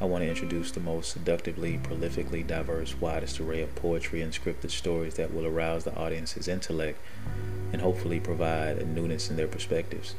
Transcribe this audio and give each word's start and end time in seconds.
I 0.00 0.04
want 0.04 0.22
to 0.22 0.28
introduce 0.28 0.70
the 0.70 0.78
most 0.78 1.10
seductively, 1.10 1.78
prolifically 1.78 2.46
diverse, 2.46 3.00
widest 3.00 3.40
array 3.40 3.62
of 3.62 3.74
poetry 3.74 4.22
and 4.22 4.32
scripted 4.32 4.70
stories 4.70 5.14
that 5.14 5.34
will 5.34 5.44
arouse 5.44 5.82
the 5.82 5.96
audience's 5.96 6.46
intellect 6.46 7.00
and 7.72 7.82
hopefully 7.82 8.20
provide 8.20 8.78
a 8.78 8.86
newness 8.86 9.28
in 9.28 9.36
their 9.36 9.48
perspectives. 9.48 10.14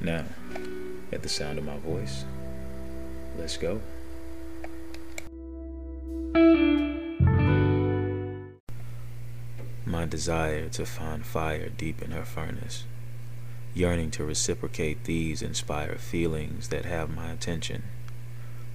Now, 0.00 0.26
at 1.10 1.22
the 1.22 1.28
sound 1.28 1.58
of 1.58 1.64
my 1.64 1.78
voice, 1.78 2.24
let's 3.36 3.56
go. 3.56 3.80
My 9.84 10.06
desire 10.06 10.68
to 10.68 10.86
find 10.86 11.26
fire 11.26 11.70
deep 11.70 12.02
in 12.02 12.12
her 12.12 12.24
furnace, 12.24 12.84
yearning 13.74 14.12
to 14.12 14.24
reciprocate 14.24 15.04
these 15.04 15.42
inspire 15.42 15.96
feelings 15.96 16.68
that 16.68 16.84
have 16.84 17.10
my 17.10 17.32
attention 17.32 17.82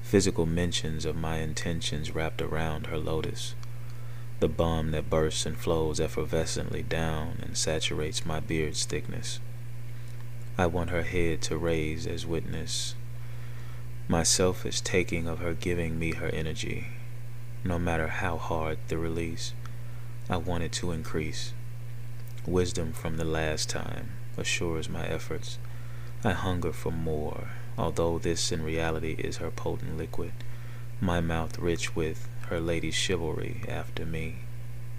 physical 0.08 0.46
mentions 0.46 1.04
of 1.04 1.18
my 1.18 1.40
intentions 1.40 2.16
wrapped 2.16 2.42
around 2.42 2.88
her 2.88 2.98
lotus, 2.98 3.56
the 4.40 4.48
balm 4.48 4.92
that 4.92 5.10
bursts 5.10 5.46
and 5.46 5.58
flows 5.58 6.00
effervescently 6.00 6.88
down 6.88 7.38
and 7.42 7.58
saturates 7.58 8.26
my 8.26 8.40
beard's 8.40 8.86
thickness. 8.86 9.42
I 10.58 10.66
want 10.68 10.92
her 10.92 11.04
head 11.04 11.42
to 11.42 11.58
raise 11.58 12.08
as 12.08 12.26
witness 12.26 12.96
my 14.08 14.24
selfish 14.24 14.80
taking 14.80 15.28
of 15.28 15.40
her 15.40 15.54
giving 15.54 16.00
me 16.00 16.14
her 16.14 16.30
energy, 16.30 16.88
no 17.66 17.78
matter 17.78 18.08
how 18.08 18.38
hard 18.38 18.78
the 18.88 18.98
release. 18.98 19.54
I 20.30 20.38
want 20.38 20.64
it 20.64 20.72
to 20.74 20.94
increase. 20.94 21.52
Wisdom 22.46 22.94
from 22.94 23.18
the 23.18 23.26
last 23.26 23.70
time 23.70 24.12
assures 24.38 24.88
my 24.88 25.06
efforts. 25.06 25.60
I 26.24 26.32
hunger 26.32 26.72
for 26.72 26.92
more 26.92 27.50
although 27.78 28.18
this 28.18 28.52
in 28.52 28.64
reality 28.64 29.16
is 29.20 29.38
her 29.38 29.52
potent 29.52 29.98
liquid, 29.98 30.32
my 31.00 31.22
mouth 31.22 31.60
rich 31.60 31.96
with 31.96 32.28
her 32.48 32.60
lady's 32.60 32.96
chivalry 32.96 33.62
after 33.68 34.06
me. 34.06 34.38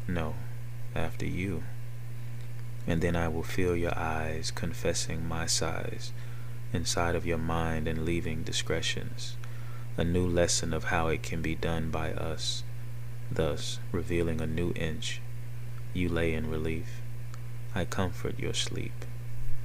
No, 0.06 0.34
after 0.94 1.26
you. 1.26 1.64
And 2.86 3.00
then 3.00 3.16
I 3.16 3.28
will 3.28 3.42
feel 3.42 3.76
your 3.76 3.96
eyes 3.98 4.50
confessing 4.50 5.26
my 5.26 5.46
size 5.46 6.12
inside 6.72 7.14
of 7.14 7.26
your 7.26 7.38
mind 7.38 7.88
and 7.88 8.04
leaving 8.04 8.42
discretions, 8.42 9.36
a 9.96 10.04
new 10.04 10.26
lesson 10.26 10.72
of 10.72 10.84
how 10.84 11.08
it 11.08 11.22
can 11.22 11.42
be 11.42 11.54
done 11.54 11.90
by 11.90 12.12
us, 12.12 12.62
thus 13.30 13.78
revealing 13.92 14.40
a 14.40 14.46
new 14.46 14.72
inch. 14.76 15.20
You 15.94 16.08
lay 16.08 16.34
in 16.34 16.50
relief. 16.50 17.00
I 17.74 17.84
comfort 17.84 18.38
your 18.38 18.54
sleep. 18.54 19.04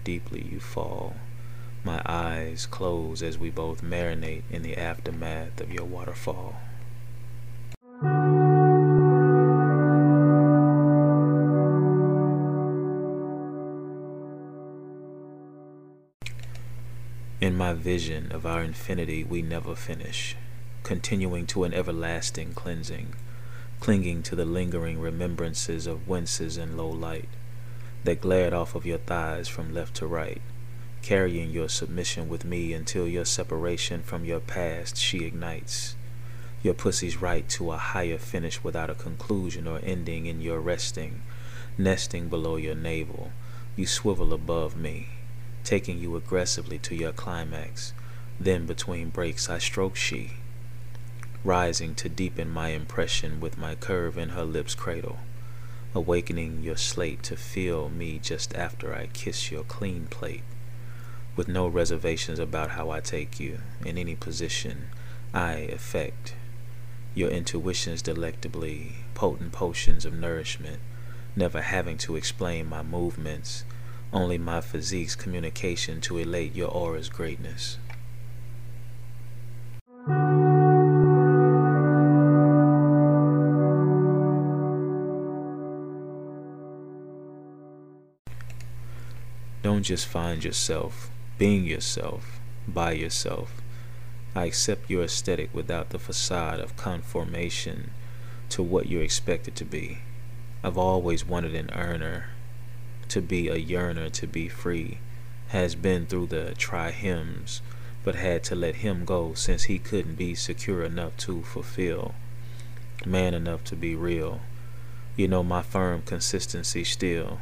Deeply 0.04 0.48
you 0.50 0.60
fall. 0.60 1.16
My 1.86 2.02
eyes 2.06 2.66
close 2.66 3.22
as 3.22 3.38
we 3.38 3.50
both 3.50 3.84
marinate 3.84 4.44
in 4.50 4.62
the 4.62 4.78
aftermath 4.78 5.60
of 5.60 5.70
your 5.70 5.84
waterfall. 5.84 6.56
In 17.42 17.58
my 17.58 17.74
vision 17.74 18.32
of 18.32 18.46
our 18.46 18.64
infinity, 18.64 19.26
we 19.26 19.42
never 19.42 19.76
finish, 19.76 20.38
continuing 20.84 21.46
to 21.48 21.66
an 21.66 21.74
everlasting 21.74 22.54
cleansing, 22.54 23.16
clinging 23.82 24.24
to 24.24 24.38
the 24.38 24.46
lingering 24.46 25.02
remembrances 25.02 25.86
of 25.86 26.08
winces 26.08 26.56
and 26.56 26.78
low 26.78 26.88
light 26.88 27.28
that 28.06 28.22
glared 28.22 28.54
off 28.54 28.74
of 28.76 28.86
your 28.86 29.00
thighs 29.00 29.50
from 29.50 29.74
left 29.74 29.96
to 29.96 30.08
right 30.08 30.42
carrying 31.04 31.52
your 31.52 31.68
submission 31.68 32.30
with 32.30 32.46
me 32.46 32.72
until 32.72 33.06
your 33.06 33.26
separation 33.26 34.02
from 34.02 34.24
your 34.24 34.40
past 34.40 34.96
she 34.96 35.26
ignites. 35.26 35.98
Your 36.64 36.74
pussy's 36.74 37.22
right 37.22 37.48
to 37.50 37.74
a 37.74 37.78
higher 37.78 38.18
finish 38.18 38.64
without 38.64 38.90
a 38.90 38.96
conclusion 38.96 39.68
or 39.68 39.82
ending 39.84 40.28
in 40.28 40.40
your 40.40 40.62
resting, 40.62 41.22
nesting 41.78 42.30
below 42.30 42.56
your 42.56 42.74
navel. 42.74 43.34
You 43.76 43.86
swivel 43.86 44.34
above 44.34 44.78
me, 44.78 45.10
taking 45.66 46.00
you 46.00 46.16
aggressively 46.16 46.80
to 46.80 46.96
your 46.96 47.12
climax. 47.12 47.94
Then 48.40 48.66
between 48.66 49.10
breaks 49.10 49.50
I 49.50 49.58
stroke 49.58 49.98
she, 49.98 50.32
rising 51.44 51.96
to 51.96 52.08
deepen 52.08 52.50
my 52.50 52.70
impression 52.70 53.42
with 53.42 53.58
my 53.58 53.76
curve 53.76 54.18
in 54.18 54.30
her 54.30 54.46
lips' 54.46 54.74
cradle, 54.74 55.20
awakening 55.94 56.64
your 56.64 56.78
slate 56.78 57.24
to 57.24 57.36
feel 57.36 57.90
me 57.90 58.20
just 58.20 58.56
after 58.56 58.96
I 58.96 59.08
kiss 59.08 59.52
your 59.52 59.64
clean 59.64 60.08
plate 60.10 60.44
with 61.36 61.48
no 61.48 61.68
reservations 61.68 62.38
about 62.38 62.72
how 62.72 62.92
I 62.92 63.00
take 63.00 63.40
you 63.40 63.60
in 63.84 63.98
any 63.98 64.16
position 64.16 64.90
I 65.34 65.54
affect. 65.54 66.36
Your 67.16 67.30
intuitions 67.30 68.02
delectably 68.02 68.94
potent 69.16 69.52
potions 69.52 70.06
of 70.06 70.14
nourishment, 70.14 70.80
never 71.36 71.62
having 71.62 71.98
to 72.00 72.16
explain 72.16 72.70
my 72.70 72.84
movements, 72.84 73.64
only 74.12 74.38
my 74.38 74.62
physique's 74.62 75.16
communication 75.16 76.02
to 76.02 76.18
elate 76.18 76.56
your 76.56 76.70
aura's 76.70 77.10
greatness. 77.10 77.78
Don't 89.64 89.84
just 89.84 90.06
find 90.06 90.44
yourself 90.44 91.10
being 91.44 91.66
yourself, 91.66 92.40
by 92.70 92.94
yourself. 92.94 93.62
I 94.34 94.46
accept 94.46 94.90
your 94.90 95.04
aesthetic 95.04 95.54
without 95.54 95.90
the 95.90 96.00
facade 96.00 96.62
of 96.62 96.78
conformation 96.78 97.92
to 98.48 98.64
what 98.64 98.88
you're 98.88 99.04
expected 99.04 99.54
to 99.58 99.66
be. 99.66 99.98
I've 100.64 100.78
always 100.78 101.26
wanted 101.26 101.54
an 101.54 101.70
earner, 101.74 102.30
to 103.10 103.22
be 103.22 103.50
a 103.50 103.58
yearner, 103.58 104.10
to 104.12 104.26
be 104.26 104.48
free. 104.48 105.00
Has 105.50 105.76
been 105.76 106.06
through 106.06 106.28
the 106.28 106.54
try 106.58 106.92
hymns, 106.92 107.62
but 108.06 108.16
had 108.16 108.46
to 108.46 108.56
let 108.56 108.76
him 108.76 109.04
go 109.04 109.34
since 109.34 109.64
he 109.64 109.80
couldn't 109.80 110.16
be 110.16 110.36
secure 110.36 110.82
enough 110.82 111.18
to 111.18 111.44
fulfill, 111.44 112.16
man 113.06 113.34
enough 113.34 113.66
to 113.66 113.76
be 113.76 113.96
real. 113.96 114.40
You 115.18 115.28
know 115.28 115.44
my 115.44 115.62
firm 115.62 116.04
consistency 116.04 116.86
still. 116.86 117.42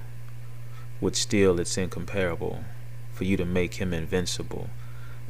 With 0.99 1.15
still 1.15 1.59
it's 1.59 1.77
incomparable 1.77 2.65
for 3.21 3.25
you 3.25 3.37
to 3.37 3.45
make 3.45 3.75
him 3.75 3.93
invincible, 3.93 4.67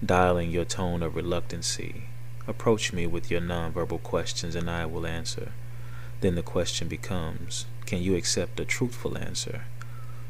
dialing 0.02 0.50
your 0.50 0.64
tone 0.64 1.04
of 1.04 1.14
reluctancy. 1.14 2.04
Approach 2.48 2.94
me 2.94 3.06
with 3.06 3.30
your 3.30 3.42
nonverbal 3.42 4.02
questions 4.02 4.56
and 4.56 4.70
I 4.70 4.86
will 4.86 5.06
answer. 5.06 5.52
Then 6.22 6.36
the 6.36 6.42
question 6.42 6.88
becomes, 6.88 7.66
can 7.86 8.02
you 8.02 8.16
accept 8.16 8.62
a 8.62 8.64
truthful 8.64 9.18
answer? 9.18 9.66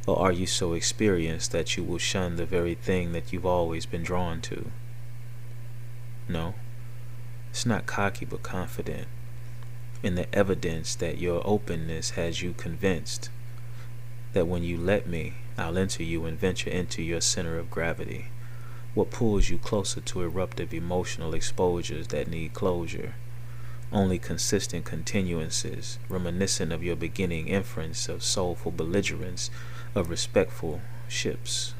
Or 0.08 0.18
are 0.18 0.32
you 0.32 0.48
so 0.48 0.74
experienced 0.74 1.52
that 1.52 1.78
you 1.78 1.84
will 1.84 2.00
shun 2.00 2.36
the 2.36 2.48
very 2.48 2.74
thing 2.74 3.12
that 3.12 3.32
you've 3.32 3.46
always 3.46 3.86
been 3.86 4.02
drawn 4.02 4.42
to? 4.42 4.72
No. 6.28 6.56
It's 7.52 7.68
not 7.68 7.86
cocky 7.86 8.26
but 8.26 8.42
confident 8.42 9.08
in 10.02 10.16
the 10.16 10.34
evidence 10.34 10.96
that 10.96 11.20
your 11.20 11.44
openness 11.46 12.12
has 12.18 12.42
you 12.42 12.54
convinced 12.54 13.30
that 14.34 14.48
when 14.48 14.64
you 14.64 14.78
let 14.78 15.08
me, 15.08 15.34
I'll 15.58 15.78
enter 15.78 16.04
you 16.04 16.26
and 16.26 16.40
venture 16.40 16.70
into 16.70 17.02
your 17.02 17.22
center 17.22 17.58
of 17.58 17.70
gravity. 17.70 18.28
What 18.94 19.12
pulls 19.12 19.50
you 19.50 19.58
closer 19.58 20.02
to 20.02 20.22
eruptive 20.22 20.74
emotional 20.74 21.34
exposures 21.34 22.08
that 22.08 22.28
need 22.28 22.54
closure? 22.54 23.16
Only 23.92 24.20
consistent 24.20 24.86
continuances, 24.86 25.98
reminiscent 26.10 26.72
of 26.72 26.84
your 26.84 26.96
beginning 26.96 27.48
inference 27.48 28.08
of 28.08 28.24
soulful 28.24 28.72
belligerence, 28.72 29.50
of 29.96 30.10
respectful 30.10 30.82
ships. 31.08 31.74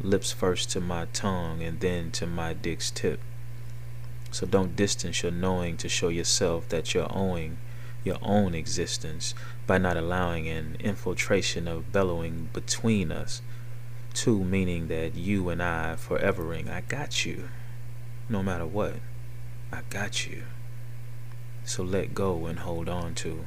Lips 0.00 0.32
first 0.32 0.70
to 0.70 0.80
my 0.80 1.06
tongue 1.12 1.62
and 1.62 1.80
then 1.80 2.10
to 2.12 2.26
my 2.26 2.52
dick's 2.52 2.90
tip. 2.90 3.20
So 4.30 4.46
don't 4.46 4.76
distance 4.76 5.22
your 5.22 5.32
knowing 5.32 5.76
to 5.78 5.88
show 5.88 6.08
yourself 6.08 6.68
that 6.68 6.94
you're 6.94 7.06
owing 7.10 7.58
your 8.04 8.18
own 8.22 8.54
existence 8.54 9.34
by 9.66 9.78
not 9.78 9.96
allowing 9.96 10.46
an 10.48 10.76
infiltration 10.78 11.66
of 11.66 11.90
bellowing 11.90 12.50
between 12.52 13.10
us. 13.10 13.42
Two, 14.12 14.44
meaning 14.44 14.88
that 14.88 15.16
you 15.16 15.48
and 15.48 15.62
I 15.62 15.96
forevering, 15.96 16.68
I 16.68 16.82
got 16.82 17.24
you. 17.26 17.48
No 18.28 18.42
matter 18.42 18.66
what, 18.66 18.94
I 19.72 19.80
got 19.90 20.26
you. 20.26 20.44
So 21.64 21.82
let 21.82 22.14
go 22.14 22.46
and 22.46 22.60
hold 22.60 22.88
on 22.88 23.14
to. 23.16 23.46